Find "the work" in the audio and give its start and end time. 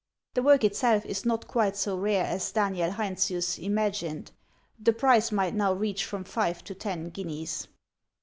0.33-0.63